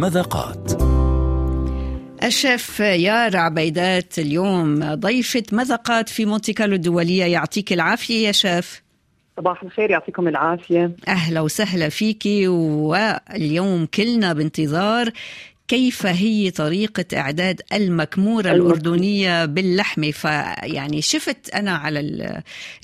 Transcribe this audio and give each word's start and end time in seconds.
مذاقات 0.00 0.82
الشيف 2.22 2.80
يارا 2.80 3.38
عبيدات 3.38 4.18
اليوم 4.18 4.94
ضيفة 4.94 5.42
مذاقات 5.52 6.08
في 6.08 6.26
مونتي 6.26 6.52
كارلو 6.52 6.74
الدولية. 6.74 7.24
يعطيك 7.24 7.72
العافية 7.72 8.26
يا 8.26 8.32
شيف. 8.32 8.82
صباح 9.36 9.62
الخير 9.62 9.90
يعطيكم 9.90 10.28
العافية. 10.28 10.92
أهلا 11.08 11.40
وسهلا 11.40 11.88
فيكي. 11.88 12.48
واليوم 12.48 13.86
كلنا 13.86 14.32
بانتظار 14.32 15.10
كيف 15.70 16.06
هي 16.06 16.50
طريقة 16.50 17.04
إعداد 17.16 17.60
المكمورة 17.72 18.50
الأردنية 18.50 19.44
باللحمة؟ 19.44 20.10
فيعني 20.10 21.02
شفت 21.02 21.54
أنا 21.54 21.70
على 21.70 22.00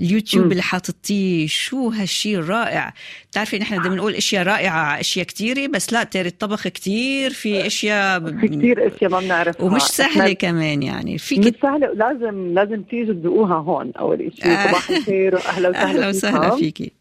اليوتيوب 0.01 0.53
اللي 0.53 0.63
حاطتيه 0.63 1.47
شو 1.47 1.89
هالشيء 1.89 2.39
الرائع. 2.39 2.93
بتعرفي 3.31 3.59
نحن 3.59 3.79
بدنا 3.79 3.95
نقول 3.95 4.15
أشياء 4.15 4.43
رائعة 4.43 5.01
أشياء 5.01 5.27
كثيرة 5.27 5.67
بس 5.67 5.93
لا 5.93 6.05
تاري 6.05 6.29
الطبخ 6.29 6.69
كثير 6.69 7.31
في 7.31 7.67
أشياء 7.67 8.21
في 8.21 8.49
كثير 8.49 8.87
أشياء 8.87 9.11
ما 9.11 9.21
بنعرفها. 9.21 9.67
ومش 9.67 9.83
سهلة 9.83 10.33
كمان 10.33 10.83
يعني. 10.83 11.19
في 11.19 11.39
مش 11.39 11.53
سهلة 11.63 11.93
لازم 11.93 12.55
لازم 12.55 12.83
تيجوا 12.83 13.15
تذوقوها 13.15 13.57
هون 13.57 13.93
أول 13.93 14.33
شيء 14.43 14.45
صباح 14.45 14.91
الخير 14.91 15.35
وأهلا 15.35 15.69
وسهلا 15.69 15.91
أهلا 15.91 16.09
وسهلا 16.09 16.57
فيكي. 16.57 16.93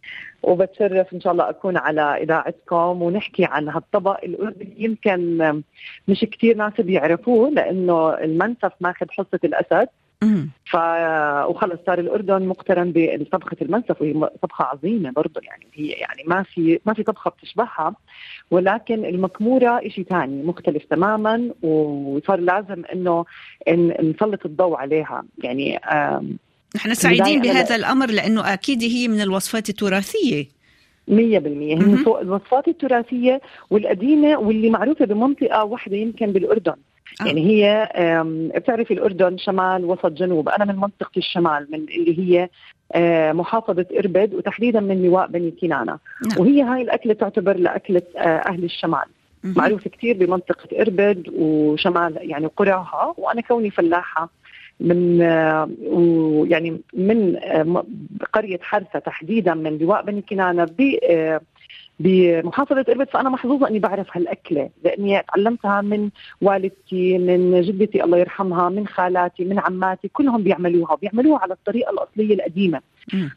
وبتشرف 0.45 1.13
إن 1.13 1.21
شاء 1.21 1.33
الله 1.33 1.49
أكون 1.49 1.77
على 1.77 2.01
إذاعتكم 2.01 3.01
ونحكي 3.01 3.45
عن 3.45 3.69
هالطبق 3.69 4.23
الأردني. 4.23 4.75
يمكن 4.77 5.37
مش 6.07 6.25
كثير 6.31 6.57
ناس 6.57 6.73
بيعرفوه 6.79 7.49
لأنه 7.49 8.13
المنسف 8.13 8.71
ماخذ 8.81 9.05
حصة 9.09 9.39
الأسد. 9.43 9.87
ف 10.65 10.75
وخلص 11.49 11.79
صار 11.85 11.99
الأردن 11.99 12.47
مقترن 12.47 12.93
بطبخة 12.95 13.57
المنسف 13.61 14.01
وهي 14.01 14.13
طبخة 14.41 14.65
عظيمة 14.65 15.11
برضه 15.11 15.41
يعني 15.43 15.67
هي 15.73 15.87
يعني 15.87 16.23
ما 16.27 16.43
في 16.43 16.79
ما 16.85 16.93
في 16.93 17.03
طبخة 17.03 17.31
بتشبهها. 17.31 17.95
ولكن 18.51 19.05
المكموره 19.05 19.81
شيء 19.87 20.03
ثاني 20.03 20.43
مختلف 20.43 20.85
تماما 20.85 21.51
وصار 21.61 22.39
لازم 22.39 22.83
إنه 22.93 23.25
نسلط 24.03 24.45
الضوء 24.45 24.77
عليها. 24.77 25.23
يعني 25.43 25.79
نحن 26.75 26.93
سعيدين 26.93 27.41
بهذا 27.41 27.75
الأمر 27.75 28.11
لأنه 28.11 28.53
أكيد 28.53 28.83
هي 28.83 29.07
من 29.07 29.21
الوصفات 29.21 29.69
التراثية. 29.69 30.43
100% 31.07 31.11
هي 31.13 31.37
الوصفات 32.21 32.67
التراثية 32.67 33.41
والقديمة 33.69 34.39
واللي 34.39 34.69
معروفة 34.69 35.05
بمنطقة 35.05 35.63
واحدة 35.63 35.97
يمكن 35.97 36.31
بالأردن. 36.31 36.75
آه. 37.21 37.25
يعني 37.25 37.45
هي 37.45 37.89
بتعرفي 38.55 38.93
الأردن 38.93 39.37
شمال 39.37 39.85
وسط 39.85 40.05
جنوب. 40.11 40.49
أنا 40.49 40.65
من 40.65 40.75
منطقة 40.75 41.17
الشمال 41.17 41.67
من 41.71 41.79
اللي 41.79 42.19
هي 42.19 42.49
محافظة 43.33 43.85
إربد 43.99 44.33
وتحديدا 44.33 44.79
من 44.79 45.03
لواء 45.03 45.27
بني 45.27 45.51
كنانة. 45.61 45.97
نعم. 46.27 46.39
وهي 46.39 46.61
هاي 46.61 46.81
الأكلة 46.81 47.13
تعتبر 47.13 47.57
لأكلة 47.57 48.01
أهل 48.17 48.63
الشمال. 48.63 49.05
معروفة 49.43 49.89
كثير 49.89 50.17
بمنطقة 50.17 50.81
إربد 50.81 51.31
وشمال 51.37 52.17
يعني 52.21 52.47
قراها 52.57 53.13
وأنا 53.17 53.41
كوني 53.41 53.71
فلاحة 53.71 54.29
من 54.79 55.19
يعني 56.51 56.81
من 56.93 57.35
قرية 58.33 58.59
حرسه 58.61 58.99
تحديدا 58.99 59.53
من 59.53 59.77
لواء 59.77 60.05
بني 60.05 60.21
كنانة 60.21 60.67
بمحافظة 61.99 62.85
إربد 62.89 63.09
فأنا 63.09 63.29
محظوظة 63.29 63.67
أني 63.67 63.79
بعرف 63.79 64.07
هالأكلة 64.17 64.69
لأني 64.83 65.21
تعلمتها 65.21 65.81
من 65.81 66.09
والدتي 66.41 67.17
من 67.17 67.61
جدتي 67.61 68.03
الله 68.03 68.17
يرحمها 68.17 68.69
من 68.69 68.87
خالاتي 68.87 69.45
من 69.45 69.59
عماتي 69.59 70.07
كلهم 70.07 70.43
بيعملوها 70.43 70.95
بيعملوها 70.95 71.39
على 71.39 71.53
الطريقة 71.53 71.91
الأصلية 71.91 72.33
القديمة. 72.35 72.81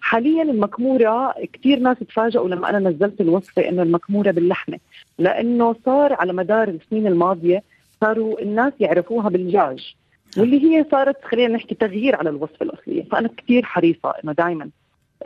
حاليا 0.00 0.42
المكمورة 0.42 1.34
كثير 1.52 1.78
ناس 1.78 1.98
تفاجئوا 1.98 2.48
لما 2.48 2.70
أنا 2.70 2.90
نزلت 2.90 3.20
الوصفة 3.20 3.68
أنه 3.68 3.82
المكمورة 3.82 4.30
باللحمة 4.30 4.78
لأنه 5.18 5.76
صار 5.84 6.12
على 6.12 6.32
مدار 6.32 6.68
السنين 6.68 7.06
الماضية 7.06 7.62
صاروا 8.00 8.40
الناس 8.42 8.72
يعرفوها 8.80 9.28
بالدجاج. 9.28 9.96
واللي 10.36 10.64
هي 10.64 10.86
صارت 10.90 11.24
خلينا 11.24 11.54
نحكي 11.54 11.74
تغيير 11.74 12.16
على 12.16 12.30
الوصفة 12.30 12.62
الأصلية. 12.62 13.04
فانا 13.04 13.30
كثير 13.36 13.64
حريصة 13.64 14.14
إنه 14.24 14.32
دائما 14.32 14.70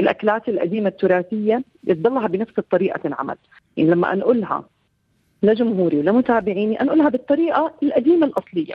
الأكلات 0.00 0.49
القديمة 0.49 0.88
التراثية 0.88 1.62
تضلها 1.88 2.27
بنفس 2.27 2.59
الطريقة 2.59 2.99
تنعمل. 2.99 3.37
يعني 3.77 3.91
لما 3.91 4.12
أنقلها 4.12 4.65
لجمهوري 5.43 5.99
ولمتابعيني 5.99 6.81
أنقلها 6.81 7.09
بالطريقة 7.09 7.72
القديمة 7.82 8.27
الأصلية. 8.27 8.75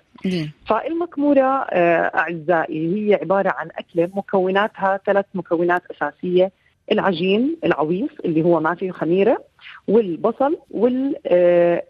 فالمكمورة 0.68 1.68
أعزائي 2.16 2.96
هي 2.96 3.16
عبارة 3.16 3.54
عن 3.58 3.68
أكلة 3.78 4.10
مكوناتها 4.16 5.00
ثلاث 5.06 5.26
مكونات 5.34 5.82
أساسية. 5.92 6.52
العجين 6.92 7.58
العويص 7.64 8.10
اللي 8.26 8.44
هو 8.44 8.60
ما 8.60 8.76
فيه 8.76 8.92
خميرة 8.92 9.44
والبصل 9.88 10.58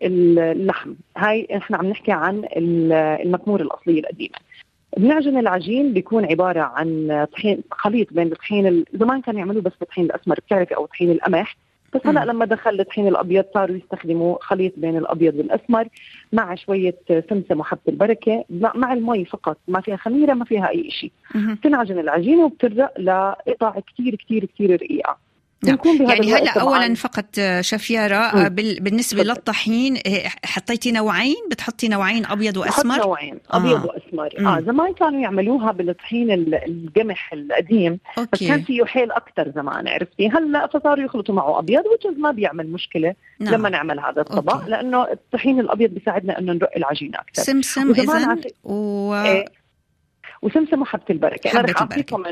واللحم 0.02 0.94
هاي 1.18 1.48
إحنا 1.58 1.78
عم 1.78 1.86
نحكي 1.86 2.12
عن 2.12 2.44
المكموره 2.58 3.62
الاصليه 3.62 4.00
القديمه 4.00 4.36
بنعجن 4.98 5.38
العجين 5.38 5.94
بيكون 5.94 6.26
عبارة 6.26 6.62
عن 6.62 7.28
طحين 7.34 7.62
خليط 7.72 8.14
بين 8.14 8.28
الطحين 8.28 8.86
زمان 8.94 9.22
كانوا 9.22 9.40
يعملوه 9.40 9.62
بس 9.62 9.72
بالطحين 9.80 10.06
الأسمر 10.06 10.36
بتعرفي 10.48 10.76
أو 10.76 10.86
طحين 10.86 11.12
القمح 11.12 11.56
بس 11.96 12.02
هلا 12.08 12.26
لما 12.26 12.46
دخل 12.46 12.80
الطحين 12.80 13.08
الأبيض 13.08 13.46
صاروا 13.54 13.76
يستخدموا 13.76 14.38
خليط 14.42 14.74
بين 14.78 14.98
الأبيض 14.98 15.36
والأسمر 15.36 15.88
مع 16.34 16.56
شوية 16.56 16.96
سمسم 17.30 17.60
وحبة 17.60 17.80
البركة 17.88 18.46
مع 18.76 18.94
المي 18.94 19.26
فقط 19.26 19.58
ما 19.68 19.82
فيها 19.82 19.96
خميرة 19.96 20.34
ما 20.34 20.46
فيها 20.46 20.70
أي 20.70 20.90
شيء 20.92 21.12
تنعجن 21.64 22.00
العجينة 22.00 22.46
وبترق 22.46 23.00
لقطع 23.00 23.80
كثير 23.80 24.16
كثير 24.16 24.46
كثير 24.46 24.74
رقيقة. 24.74 25.18
نعم. 25.64 25.78
يعني 25.86 26.34
هلا 26.34 26.62
اولا 26.62 26.96
فقط 26.96 27.26
شفيارة 27.62 28.48
بالنسبة 28.48 29.24
م. 29.24 29.26
للطحين 29.26 29.96
إيه، 29.96 30.28
حطيتي 30.46 30.92
نوعين 30.92 31.36
بتحطي 31.52 31.88
نوعين 31.88 32.26
أبيض 32.26 32.58
وأسمر 32.58 32.98
نوعين 32.98 33.40
أبيض 33.52 33.76
آه. 33.76 33.86
وأسمر 33.86 34.30
م. 34.40 34.48
آه 34.48 34.60
زمان 34.60 34.94
كانوا 34.94 35.20
يعملوها 35.20 35.72
بالطحين 35.72 36.32
القمح 36.32 37.34
القديم 37.34 38.00
أوكي. 38.18 38.30
بس 38.34 38.44
كان 38.44 38.62
فيه 38.62 38.86
حيل 38.86 39.12
أكثر 39.12 39.52
زمان 39.56 39.88
عرفتي 39.88 40.30
هلأ 40.30 40.68
فصاروا 40.68 41.06
يخلطوا 41.06 41.36
معه 41.36 41.60
أبيض 41.60 41.84
وجز 41.86 42.20
ما 42.20 42.32
بيعمل 42.32 42.68
مشكلة 42.68 43.14
نعم. 43.40 43.54
لما 43.54 43.70
نعمل 43.70 44.00
هذا 44.00 44.22
الطبق 44.22 44.54
أوكي. 44.54 44.70
لأنه 44.70 45.04
الطحين 45.04 45.60
الأبيض 45.60 45.90
بيساعدنا 45.90 46.40
إنه 46.40 46.54
نرق 46.54 46.72
العجينة 46.78 47.18
أكثر 47.18 47.42
سمسم 47.44 47.92
اذا 47.92 48.38
و... 48.64 49.14
إيه 49.16 49.46
وسمسم 50.42 50.82
وحبه 50.82 51.04
البركة. 51.10 51.52
أنا 51.52 51.62
رح 51.62 51.82
أعطيكم 51.82 52.24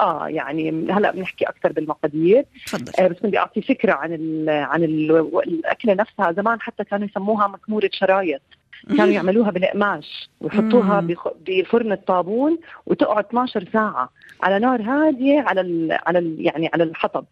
آه 0.00 0.28
يعني 0.28 0.70
هلأ 0.90 1.10
بنحكي 1.10 1.44
أكثر 1.44 1.72
بالمقادير. 1.72 2.44
تفضل. 2.66 2.92
آه 2.98 3.08
بس 3.08 3.16
بدي 3.22 3.38
أعطي 3.38 3.62
فكرة 3.62 3.92
عن 3.92 4.12
ال 4.12 4.48
عن 4.48 4.84
ال 4.84 5.10
الأكلة 5.36 5.94
نفسها. 5.94 6.32
زمان 6.32 6.60
حتى 6.60 6.84
كانوا 6.84 7.06
يسموها 7.06 7.46
مكمورة 7.46 7.90
شرايط. 7.92 8.42
كانوا 8.88 9.06
يعملوها 9.12 9.50
بالقماش. 9.50 10.30
ويحطوها 10.40 11.08
بفرن 11.46 11.92
الطابون 11.92 12.58
وتقعد 12.86 13.24
12 13.24 13.68
ساعة 13.72 14.10
على 14.42 14.58
نار 14.58 14.82
هادية 14.82 15.40
على 15.40 15.60
ال 15.60 15.98
على 16.06 16.18
ال 16.18 16.36
يعني 16.38 16.70
على 16.74 16.84
الحطب. 16.84 17.24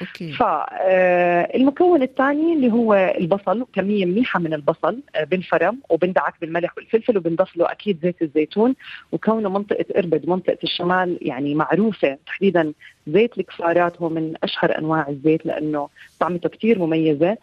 أوكي. 0.00 0.32
فالمكون 0.32 2.02
الثاني 2.02 2.52
اللي 2.52 2.72
هو 2.72 2.94
البصل 2.94 3.66
كمية 3.72 4.04
منيحة 4.04 4.40
من 4.40 4.54
البصل 4.54 5.00
بنفرم 5.30 5.78
وبندعك 5.88 6.34
بالملح 6.40 6.72
والفلفل 6.76 7.16
وبنضيف 7.16 7.56
له 7.56 7.72
أكيد 7.72 7.98
زيت 8.02 8.22
الزيتون. 8.22 8.74
وكونه 9.12 9.48
منطقة 9.50 9.84
إربد 9.96 10.28
منطقة 10.28 10.58
الشمال 10.64 11.18
يعني 11.22 11.54
معروفة 11.54 12.18
تحديدا 12.26 12.72
زيت 13.06 13.38
الكفارات 13.38 14.02
هو 14.02 14.08
من 14.08 14.34
أشهر 14.42 14.78
أنواع 14.78 15.08
الزيت 15.08 15.46
لأنه 15.46 15.88
طعمته 16.20 16.48
كثير 16.48 16.78
مميزة. 16.78 17.36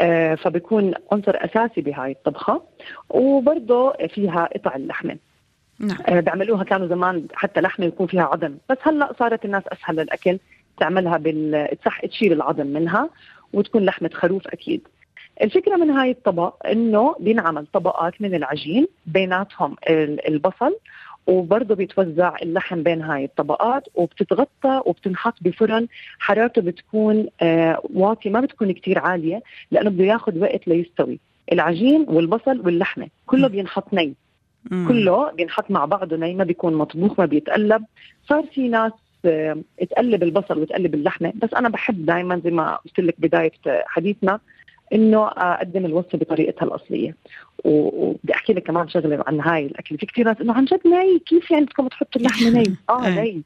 آه 0.00 0.34
فبيكون 0.34 0.94
عنصر 1.12 1.32
أساسي 1.36 1.80
بهاي 1.80 2.10
الطبخة. 2.10 2.62
وبرضه 3.10 3.92
فيها 3.92 4.48
قطع 4.54 4.76
اللحمة. 4.76 5.16
نعم. 5.78 5.98
آه 6.06 6.20
بيعملوها 6.20 6.64
كانوا 6.64 6.86
زمان 6.86 7.26
حتى 7.34 7.60
لحمة 7.60 7.86
يكون 7.86 8.06
فيها 8.06 8.22
عظم. 8.22 8.54
بس 8.70 8.78
هلأ 8.82 9.12
صارت 9.18 9.44
الناس 9.44 9.62
أسهل 9.68 9.96
للأكل. 9.96 10.38
تعملها 10.80 11.16
بال 11.16 11.68
تصح 11.82 12.06
تشيل 12.06 12.32
العظم 12.32 12.66
منها 12.66 13.10
وتكون 13.52 13.84
لحمة 13.84 14.10
خروف 14.14 14.48
أكيد. 14.48 14.88
الفكرة 15.42 15.76
من 15.76 15.90
هاي 15.90 16.10
الطبق 16.10 16.66
إنه 16.66 17.14
بينعمل 17.20 17.66
طبقات 17.72 18.22
من 18.22 18.34
العجين 18.34 18.86
بيناتهم 19.06 19.76
البصل 20.28 20.76
وبرضه 21.26 21.74
بيتوزع 21.74 22.36
اللحم 22.42 22.82
بين 22.82 23.02
هاي 23.02 23.24
الطبقات 23.24 23.88
وبتتغطى 23.94 24.82
وبتنحط 24.86 25.34
بفرن. 25.40 25.86
حرارته 26.18 26.62
بتكون 26.62 27.26
آه 27.40 27.80
واطية 27.94 28.30
ما 28.30 28.40
بتكون 28.40 28.72
كتير 28.72 28.98
عالية 28.98 29.42
لأنه 29.70 29.90
بده 29.90 30.04
ياخذ 30.04 30.38
وقت 30.38 30.68
ليستوي. 30.68 31.18
العجين 31.52 32.06
والبصل 32.08 32.60
واللحمة 32.60 33.08
كله 33.26 33.48
بينحط 33.48 33.94
ني. 33.94 34.14
كله 34.88 35.32
بينحط 35.32 35.70
مع 35.70 35.84
بعضه 35.84 36.16
ني 36.16 36.34
ما 36.34 36.44
بيكون 36.44 36.74
مطبوخ 36.74 37.20
ما 37.20 37.26
بيتقلب. 37.26 37.84
صار 38.28 38.42
في 38.54 38.68
ناس 38.68 38.92
تقلب 39.90 40.22
البصل 40.22 40.58
وتقلب 40.58 40.94
اللحمة. 40.94 41.32
بس 41.36 41.54
أنا 41.54 41.68
بحب 41.68 42.06
دائما 42.06 42.40
زي 42.44 42.50
ما 42.50 42.76
قلت 42.76 43.00
لك 43.00 43.14
بداية 43.18 43.52
حديثنا 43.86 44.40
إنه 44.92 45.26
أقدم 45.26 45.86
الوصفة 45.86 46.18
بطريقتها 46.18 46.66
الأصلية. 46.66 47.16
وبدي 47.64 48.34
أحكي 48.34 48.52
لك 48.52 48.62
كمان 48.62 48.88
شغلة 48.88 49.24
عن 49.26 49.40
هاي 49.40 49.66
الأكل. 49.66 49.98
في 49.98 50.06
كثير 50.06 50.24
ناس 50.24 50.40
إنه 50.40 50.52
عن 50.52 50.64
جد 50.64 50.80
ني 50.86 51.18
كيف 51.18 51.50
يعني 51.50 51.64
بدكم 51.64 51.88
تحطوا 51.88 52.20
اللحمة 52.20 52.50
ني؟ 52.50 52.76
آه 52.90 53.08
ني. 53.08 53.42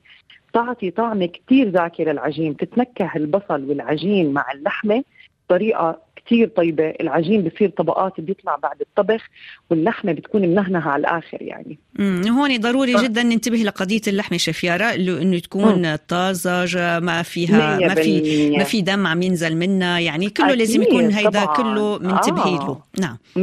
تعطي 0.53 0.91
طعم 0.91 1.25
كثير 1.25 1.71
زاكي 1.73 2.05
للعجين 2.05 2.57
تتنكه 2.57 3.11
البصل 3.17 3.65
والعجين 3.65 4.33
مع 4.33 4.53
اللحمة 4.53 5.05
بطريقة 5.49 6.01
كتير 6.29 6.49
طيبة 6.49 6.95
العجين 7.01 7.43
بصير 7.43 7.71
طبقات 7.71 8.21
بيطلع 8.21 8.57
بعد 8.57 8.81
الطبخ 8.81 9.29
واللحمة 9.71 10.13
بتكون 10.13 10.43
منهنه 10.43 10.79
على 10.79 11.01
الآخر 11.01 11.43
يعني. 11.43 11.79
امم 12.01 12.29
هون 12.29 12.61
ضروري 12.61 12.93
ف... 12.93 13.03
جدا 13.03 13.23
ننتبه 13.23 13.57
لقضية 13.57 14.01
اللحمة 14.09 14.39
شفياره 14.39 14.85
إنه 14.95 15.39
تكون 15.39 15.97
طازجه 15.97 17.01
ما 17.01 17.23
فيها 17.23 17.79
ما 17.79 17.95
في 17.95 18.51
ما 18.59 18.65
في 18.65 18.83
دم 18.83 19.07
عم 19.07 19.23
ينزل 19.23 19.57
منها 19.57 19.99
يعني 19.99 20.31
كله 20.31 20.55
لازم 20.55 20.83
يكون 20.83 21.11
هيدا 21.11 21.45
كله 21.45 21.99
منتبهي 21.99 22.57
له. 22.57 22.81
نعم. 23.01 23.17
100% 23.37 23.41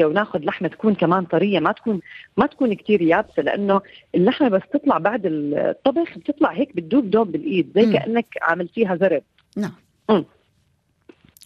100% 0.00 0.04
وناخذ 0.04 0.38
لحمة 0.38 0.68
تكون 0.68 0.94
كمان 0.94 1.24
طرية 1.24 1.58
ما 1.58 1.72
تكون 1.72 2.00
ما 2.36 2.46
تكون 2.46 2.74
كثير 2.74 3.02
يابسة 3.02 3.42
لأنه 3.42 3.80
اللحمة 4.14 4.48
بس 4.48 4.62
تطلع 4.72 4.98
بعد 4.98 5.22
الطبخ 5.24 6.18
بتطلع 6.18 6.52
هيك 6.52 6.76
بتدوب 6.76 7.10
دوب 7.10 7.32
بالإيد 7.32 7.70
زي 7.74 7.92
كأنك 7.92 8.26
عملتيها 8.42 8.96
زرب. 8.96 9.22
نعم. 9.56 9.72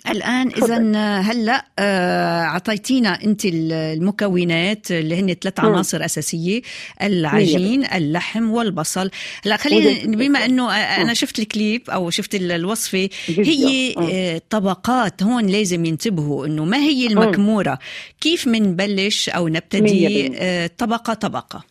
الآن 0.06 0.48
اذا 0.48 0.76
هلأ 1.20 1.64
آه، 1.78 2.42
أعطيتينا 2.42 3.24
أنت 3.24 3.44
المكونات 3.44 4.90
اللي 4.90 5.20
هن 5.20 5.34
ثلاث 5.34 5.60
عناصر 5.60 6.04
أساسية 6.04 6.62
العجين 7.02 7.84
اللحم 7.84 8.50
والبصل. 8.50 9.10
هلأ 9.44 9.56
خلينا 9.56 10.16
بما 10.16 10.44
إنه 10.44 10.72
أنا 10.76 11.14
شفت 11.14 11.38
الكليب 11.38 11.90
أو 11.90 12.10
شفت 12.10 12.34
الوصفة 12.34 13.08
هي 13.28 13.94
آه، 13.98 14.40
طبقات 14.50 15.22
هون 15.22 15.46
لازم 15.46 15.84
ينتبهوا 15.84 16.46
إنه 16.46 16.64
ما 16.64 16.76
هي 16.76 17.06
المكمورة؟ 17.06 17.78
كيف 18.20 18.46
منبلش 18.46 19.28
أو 19.28 19.48
نبتدي 19.48 20.30
آه، 20.36 20.70
طبقة 20.78 21.14
طبقة؟ 21.14 21.64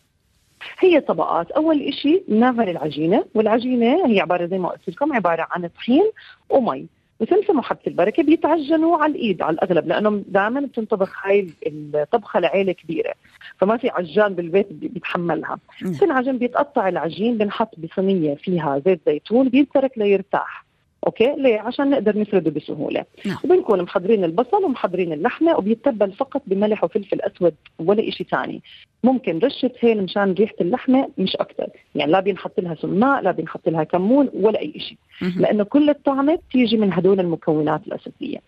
هي 0.78 1.00
طبقات. 1.00 1.50
أول 1.50 1.94
شيء 2.02 2.24
بنعمل 2.28 2.68
العجينة 2.68 3.24
والعجينة 3.34 4.06
هي 4.06 4.20
عبارة 4.20 4.46
زي 4.46 4.58
ما 4.58 4.68
قلت 4.68 4.88
لكم 4.88 5.12
عبارة 5.12 5.46
عن 5.50 5.68
طحين 5.68 6.10
ومي. 6.50 6.86
وسمسم 7.20 7.58
وحبة 7.58 7.78
البركة 7.86 8.22
بيتعجنوا 8.22 8.96
على 8.96 9.12
الإيد 9.12 9.42
على 9.42 9.54
الأغلب 9.54 9.88
لأنه 9.88 10.22
دائما 10.28 10.60
بتنطبخ 10.60 11.26
هاي 11.26 11.48
الطبخة 11.66 12.40
لعيلة 12.40 12.72
كبيرة 12.72 13.14
فما 13.58 13.76
في 13.76 13.88
عجان 13.90 14.34
بالبيت 14.34 14.72
بيتحملها. 14.72 15.58
بتنعجن 15.82 16.38
بيتقطع 16.38 16.88
العجين 16.88 17.38
بنحط 17.38 17.74
بصينية 17.78 18.34
فيها 18.34 18.82
زيت 18.86 19.00
زيتون 19.06 19.48
بيترك 19.48 19.98
ليرتاح. 19.98 20.67
أوكي؟ 21.06 21.34
ليه؟ 21.38 21.60
عشان 21.60 21.90
نقدر 21.90 22.18
نفرده 22.18 22.50
بسهولة. 22.50 23.04
نعم. 23.26 23.36
وبنكون 23.44 23.82
محضرين 23.82 24.24
البصل 24.24 24.64
ومحضرين 24.64 25.12
اللحمة 25.12 25.56
وبيتبل 25.56 26.12
فقط 26.12 26.42
بملح 26.46 26.84
وفلفل 26.84 27.20
أسود 27.20 27.54
ولا 27.78 28.10
شيء 28.10 28.26
ثاني 28.26 28.62
ممكن 29.04 29.38
رشة 29.38 29.70
هيل 29.80 30.02
مشان 30.02 30.32
ريحة 30.32 30.54
اللحمة 30.60 31.08
مش 31.18 31.36
أكثر 31.36 31.66
يعني 31.94 32.12
لا 32.12 32.20
بينحط 32.20 32.60
لها 32.60 32.74
سماء 32.74 33.22
لا 33.22 33.30
بينحط 33.30 33.68
لها 33.68 33.84
كمون 33.84 34.30
ولا 34.34 34.60
أي 34.60 34.72
شيء 34.80 34.96
لأنه 35.36 35.64
كل 35.64 35.90
الطعمة 35.90 36.34
بتيجي 36.34 36.76
من 36.76 36.92
هدول 36.92 37.20
المكونات 37.20 37.80
الأساسية. 37.86 38.38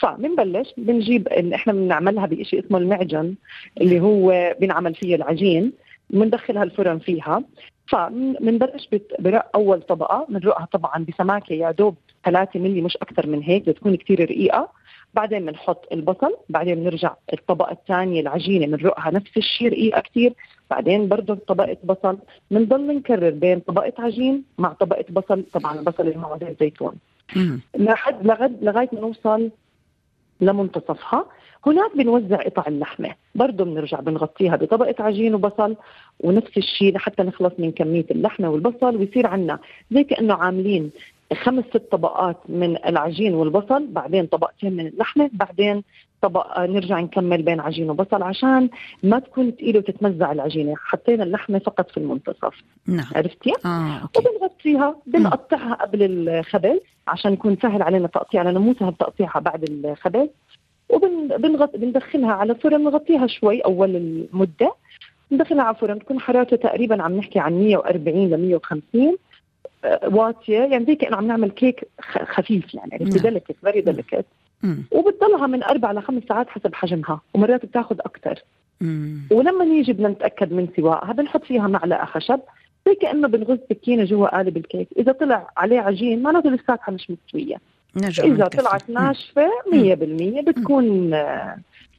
فبنبلش 0.00 0.68
بنجيب 0.76 1.28
إحنا 1.28 1.72
بنعملها 1.72 2.26
بشيء 2.26 2.64
اسمه 2.66 2.78
المعجن 2.78 3.34
اللي 3.80 4.00
هو 4.00 4.54
بنعمل 4.60 4.94
فيه 4.94 5.14
العجين. 5.14 5.72
بندخلها 6.12 6.62
الفرن 6.62 6.98
فيها. 6.98 7.42
فبنبلش 7.86 8.88
برق 9.18 9.50
أول 9.54 9.82
طبقة. 9.82 10.26
بنرقها 10.28 10.68
طبعا 10.72 11.04
بسماكة 11.08 11.52
يا 11.52 11.70
دوب 11.70 11.94
3 12.24 12.60
ملي 12.60 12.80
مش 12.80 12.96
أكثر 12.96 13.26
من 13.26 13.42
هيك 13.42 13.68
بتكون 13.68 13.96
كثير 13.96 14.20
رقيقة. 14.20 14.68
بعدين 15.14 15.46
بنحط 15.46 15.92
البصل. 15.92 16.36
بعدين 16.48 16.74
بنرجع 16.74 17.14
الطبقة 17.32 17.72
الثانية 17.72 18.20
العجينة 18.20 18.66
بنرقها 18.76 19.10
نفس 19.10 19.36
الشيء 19.36 19.68
رقيقة 19.68 20.00
كثير 20.00 20.32
بعدين 20.70 21.08
برضه 21.08 21.34
طبقة 21.34 21.76
بصل. 21.84 22.18
بنضل 22.50 22.96
نكرر 22.96 23.30
بين 23.30 23.60
طبقة 23.60 23.92
عجين 23.98 24.44
مع 24.58 24.72
طبقة 24.72 25.04
بصل. 25.10 25.44
طبعا 25.52 25.78
البصل 25.78 26.02
اللي 26.08 26.18
معه 26.18 26.38
زيت 26.38 26.60
زيتون 26.60 26.94
لحد 27.74 28.26
لغد 28.26 28.64
لغاية 28.64 28.88
ما 28.92 29.00
نوصل 29.00 29.50
لمنتصفها. 30.42 31.26
هناك 31.66 31.96
بنوزع 31.96 32.36
قطع 32.36 32.64
اللحمة. 32.68 33.14
برضه 33.34 33.64
بنرجع 33.64 34.00
بنغطيها 34.00 34.56
بطبقة 34.56 34.94
عجين 35.04 35.34
وبصل 35.34 35.76
ونفس 36.20 36.56
الشيء 36.56 36.94
لحتى 36.94 37.22
نخلص 37.22 37.52
من 37.58 37.72
كمية 37.72 38.06
اللحمة 38.10 38.50
والبصل 38.50 38.96
ويصير 38.96 39.26
عندنا 39.26 39.58
زي 39.90 40.04
كأنه 40.04 40.34
عاملين 40.34 40.90
خمس 41.34 41.64
ست 41.64 41.88
طبقات 41.90 42.36
من 42.48 42.76
العجين 42.86 43.34
والبصل 43.34 43.86
بعدين 43.86 44.26
طبقتين 44.26 44.72
من 44.72 44.86
اللحمة 44.86 45.30
بعدين 45.32 45.82
طبق 46.22 46.60
نرجع 46.60 47.00
نكمل 47.00 47.42
بين 47.42 47.60
عجين 47.60 47.90
وبصل 47.90 48.22
عشان 48.22 48.70
ما 49.02 49.18
تكون 49.18 49.50
ثقيله 49.50 49.78
وتتمزع 49.78 50.32
العجينة. 50.32 50.74
حطينا 50.76 51.24
اللحمة 51.24 51.58
فقط 51.58 51.90
في 51.90 51.96
المنتصف. 51.96 52.62
نعم. 52.86 53.06
عرفتي؟ 53.16 53.52
آه، 53.64 54.08
وبنغطيها 54.16 54.96
بنقطعها 55.06 55.74
قبل 55.74 56.02
الخبز 56.02 56.78
عشان 57.08 57.32
يكون 57.32 57.56
سهل 57.62 57.82
علينا 57.82 58.06
تقطيع 58.06 58.42
لأنه 58.42 58.60
مو 58.60 58.74
سهل 58.80 58.94
تقطيعها 58.94 59.40
بعد 59.40 59.64
الخبز. 59.70 60.28
وبنغط 60.88 61.76
بندخلها 61.76 62.32
على 62.32 62.54
فرن 62.54 62.84
نغطيها 62.84 63.26
شوي 63.26 63.60
أول 63.60 63.96
المدة. 63.96 64.74
ندخلها 65.32 65.64
على 65.64 65.76
فرن 65.76 65.98
تكون 65.98 66.20
حرارته 66.20 66.56
تقريبا 66.56 67.02
عم 67.02 67.16
نحكي 67.16 67.38
عن 67.38 67.52
140 67.52 68.30
ل 68.30 68.36
150 68.36 69.16
واطية 70.04 70.58
يعني 70.58 70.84
زي 70.84 70.94
كأنه 70.94 71.16
عم 71.16 71.26
نعمل 71.26 71.50
كيك 71.50 71.88
خفيف 72.24 72.74
يعني 72.74 72.90
عرفتي 72.94 73.18
delicate 73.18 73.56
very 73.64 73.80
delicate 73.80 74.24
وبتضلها 74.90 75.46
من 75.46 75.62
أربع 75.62 75.92
لخمس 75.92 76.22
ساعات 76.28 76.48
حسب 76.48 76.74
حجمها 76.74 77.20
ومرات 77.34 77.66
بتاخذ 77.66 77.96
أكثر 78.00 78.42
ولما 79.30 79.64
نيجي 79.64 79.92
بدنا 79.92 80.08
نتأكد 80.08 80.52
من 80.52 80.68
سوائها 80.76 81.12
بنحط 81.12 81.44
فيها 81.44 81.66
معلقة 81.66 82.04
خشب 82.04 82.40
زي 82.86 82.94
كأنه 82.94 83.28
بنغز 83.28 83.58
سكينة 83.70 84.04
جوا 84.04 84.36
قالب 84.36 84.56
الكيك. 84.56 84.88
إذا 84.98 85.12
طلع 85.12 85.50
عليه 85.56 85.80
عجين 85.80 86.22
معناته 86.22 86.50
لساتها 86.50 86.90
مش 86.92 87.10
مستوية. 87.10 87.56
إذا 88.24 88.46
طلعت 88.46 88.90
ناشفة 88.90 89.48
100% 89.72 90.44
بتكون 90.44 91.10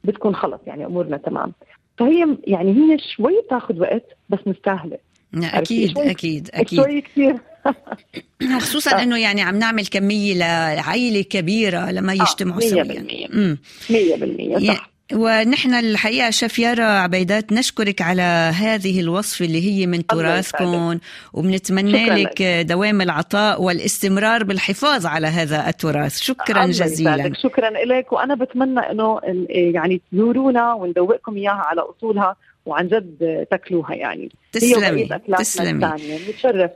بتكون 0.04 0.34
خلص 0.34 0.60
يعني 0.66 0.86
أمورنا 0.86 1.16
تمام. 1.16 1.52
فهي 1.98 2.36
يعني 2.46 2.72
هي 2.72 2.98
شوي 2.98 3.40
بتاخذ 3.46 3.80
وقت 3.80 4.04
بس 4.28 4.38
مستاهلة. 4.46 4.98
أكيد 5.36 5.98
أكيد 5.98 6.50
أكيد. 6.54 6.82
شوي 6.82 7.00
كثير. 7.00 7.36
خصوصا 8.60 9.02
إنه 9.02 9.18
يعني 9.18 9.42
عم 9.42 9.58
نعمل 9.58 9.86
كمية 9.86 10.34
لعائلة 10.34 11.22
كبيرة 11.22 11.90
لما 11.90 12.12
يجتمعوا 12.12 12.60
سويا. 12.60 12.84
100% 12.84 13.58
100% 13.90 14.66
صح. 14.66 14.94
ونحن 15.12 15.74
الحقيقة 15.74 16.30
شيف 16.30 16.58
يارا 16.58 16.84
عبيدات 16.84 17.52
نشكرك 17.52 18.02
على 18.02 18.22
هذه 18.54 19.00
الوصفة 19.00 19.44
اللي 19.44 19.70
هي 19.70 19.86
من 19.86 20.06
تراثكم 20.06 20.98
وبنتمنى 21.32 22.06
لك 22.06 22.42
دوام 22.42 23.00
العطاء 23.00 23.62
والاستمرار 23.62 24.44
بالحفاظ 24.44 25.06
على 25.06 25.26
هذا 25.26 25.68
التراث. 25.68 26.18
شكرا 26.18 26.66
جزيلا. 26.66 27.32
شكرا 27.42 27.70
لك. 27.70 28.12
وأنا 28.12 28.34
بتمنى 28.34 28.80
أنه 28.80 29.20
يعني 29.48 30.00
تزورونا 30.12 30.74
وندوقكم 30.74 31.36
إياها 31.36 31.64
على 31.70 31.80
أصولها. 31.80 32.36
وعن 32.66 32.88
جد 32.88 33.46
تاكلوها 33.50 33.94
يعني. 33.94 34.30
تسلمي 34.52 35.08
تسلمي. 35.38 35.98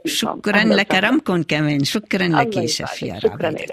شكرا 0.05 0.65
لكرمكم 0.65 1.43
كمان. 1.43 1.85
شكرا 1.85 2.29
لك 2.29 2.67
شيف 2.67 3.03
يارا 3.03 3.21
شكرا 3.21 3.51
لك. 3.51 3.73